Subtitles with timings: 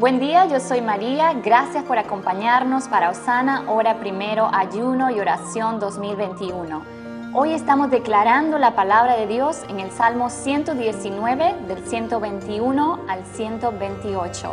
[0.00, 1.34] Buen día, yo soy María.
[1.44, 6.82] Gracias por acompañarnos para Osana, Hora Primero, Ayuno y Oración 2021.
[7.34, 14.50] Hoy estamos declarando la palabra de Dios en el Salmo 119 del 121 al 128.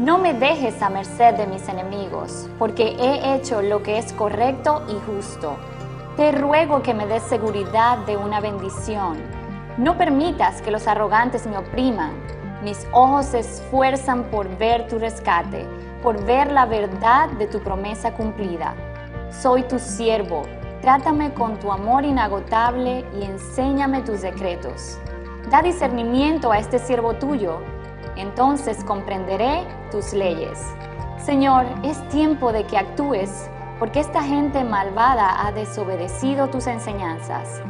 [0.00, 4.82] No me dejes a merced de mis enemigos, porque he hecho lo que es correcto
[4.88, 5.58] y justo.
[6.16, 9.16] Te ruego que me des seguridad de una bendición.
[9.78, 15.66] No permitas que los arrogantes me opriman mis ojos se esfuerzan por ver tu rescate,
[16.02, 18.74] por ver la verdad de tu promesa cumplida.
[19.30, 20.42] Soy tu siervo,
[20.82, 24.98] trátame con tu amor inagotable y enséñame tus decretos.
[25.50, 27.60] Da discernimiento a este siervo tuyo,
[28.16, 30.62] entonces comprenderé tus leyes.
[31.18, 37.62] Señor, es tiempo de que actúes, porque esta gente malvada ha desobedecido tus enseñanzas.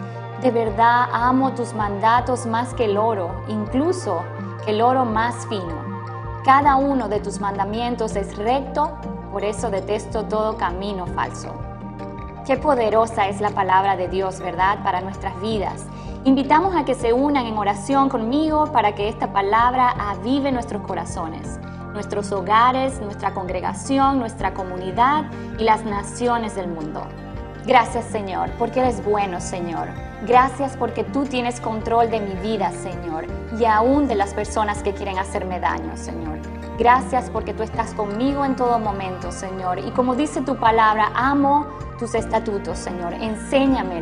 [0.43, 4.23] De verdad amo tus mandatos más que el oro, incluso
[4.67, 5.85] el oro más fino.
[6.47, 8.91] Cada uno de tus mandamientos es recto,
[9.33, 11.53] por eso detesto todo camino falso.
[12.47, 14.83] Qué poderosa es la palabra de Dios, ¿verdad?
[14.83, 15.85] Para nuestras vidas.
[16.25, 21.61] Invitamos a que se unan en oración conmigo para que esta palabra avive nuestros corazones,
[21.93, 25.27] nuestros hogares, nuestra congregación, nuestra comunidad
[25.59, 27.03] y las naciones del mundo.
[27.67, 29.89] Gracias Señor, porque eres bueno Señor.
[30.27, 33.27] Gracias porque tú tienes control de mi vida Señor
[33.59, 36.39] y aún de las personas que quieren hacerme daño Señor.
[36.79, 39.79] Gracias porque tú estás conmigo en todo momento Señor.
[39.81, 41.67] Y como dice tu palabra, amo
[41.99, 43.13] tus estatutos Señor.
[43.13, 44.01] Enséñame.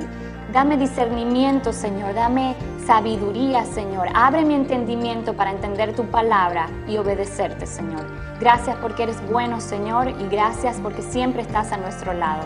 [0.53, 2.15] Dame discernimiento Señor.
[2.15, 2.55] Dame
[2.87, 4.07] sabiduría Señor.
[4.15, 8.07] Abre mi entendimiento para entender tu palabra y obedecerte Señor.
[8.39, 12.45] Gracias porque eres bueno Señor y gracias porque siempre estás a nuestro lado.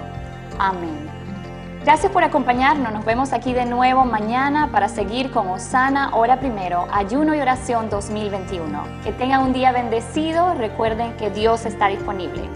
[0.59, 1.11] Amén.
[1.85, 2.93] Gracias por acompañarnos.
[2.93, 7.91] Nos vemos aquí de nuevo mañana para seguir con Osana Hora Primero, Ayuno y Oración
[7.91, 8.85] 2021.
[9.03, 10.55] Que tengan un día bendecido.
[10.55, 12.49] Recuerden que Dios está disponible.